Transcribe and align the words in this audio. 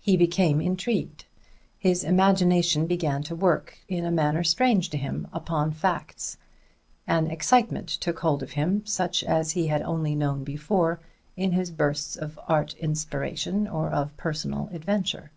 He 0.00 0.18
became 0.18 0.60
intrigued; 0.60 1.24
his 1.78 2.04
imagination 2.04 2.86
began 2.86 3.22
to 3.22 3.34
work, 3.34 3.78
in 3.88 4.04
a 4.04 4.10
manner 4.10 4.44
strange 4.44 4.90
to 4.90 4.98
him, 4.98 5.26
upon 5.32 5.70
facts; 5.72 6.36
an 7.06 7.30
excitement 7.30 7.88
took 7.88 8.18
hold 8.18 8.42
of 8.42 8.50
him 8.52 8.84
such 8.84 9.24
as 9.24 9.52
he 9.52 9.68
had 9.68 9.80
only 9.80 10.14
known 10.14 10.44
before 10.44 11.00
in 11.38 11.52
his 11.52 11.70
bursts 11.70 12.16
of 12.16 12.38
art 12.46 12.74
inspiration 12.80 13.66
or 13.66 13.88
of 13.88 14.14
personal 14.18 14.68
adventure. 14.74 15.30